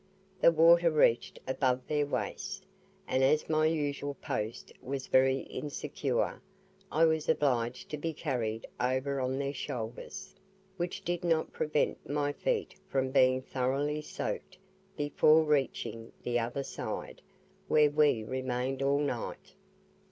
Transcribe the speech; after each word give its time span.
The 0.41 0.51
water 0.51 0.89
reached 0.89 1.39
above 1.47 1.81
their 1.87 2.07
waists, 2.07 2.61
and 3.07 3.23
as 3.23 3.47
my 3.47 3.67
usual 3.67 4.15
post 4.15 4.73
was 4.81 5.05
very 5.05 5.41
insecure, 5.41 6.41
I 6.91 7.05
was 7.05 7.29
obliged 7.29 7.89
to 7.91 7.97
be 7.99 8.11
carried 8.11 8.65
over 8.79 9.19
on 9.21 9.37
their 9.37 9.53
shoulders, 9.53 10.33
which 10.75 11.03
did 11.05 11.23
not 11.23 11.53
prevent 11.53 12.09
my 12.09 12.33
feet 12.33 12.73
from 12.87 13.11
being 13.11 13.43
thoroughly 13.43 14.01
soaked 14.01 14.57
before 14.97 15.43
reaching 15.43 16.11
the 16.23 16.39
other 16.39 16.63
side, 16.63 17.21
where 17.67 17.91
we 17.91 18.23
remained 18.23 18.81
all 18.81 19.01
night. 19.01 19.53